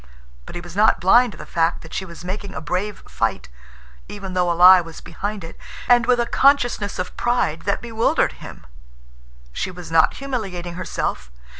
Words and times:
But 0.47 0.55
he 0.55 0.61
was 0.61 0.75
not 0.75 0.99
blind 0.99 1.33
to 1.33 1.37
the 1.37 1.45
fact 1.45 1.83
that 1.83 1.93
she 1.93 2.05
was 2.05 2.25
making 2.25 2.55
a 2.55 2.59
brave 2.59 3.03
fight, 3.07 3.49
even 4.07 4.33
though 4.33 4.51
a 4.51 4.57
lie 4.57 4.81
was 4.81 4.99
behind 4.99 5.43
it, 5.43 5.55
and 5.87 6.07
with 6.07 6.19
a 6.19 6.25
consciousness 6.25 6.97
of 6.97 7.15
pride 7.17 7.65
that 7.65 7.83
bewildered 7.83 8.31
him. 8.41 8.65
She 9.53 9.69
was 9.69 9.91
not 9.91 10.15
humiliating 10.15 10.73
herself. 10.73 11.29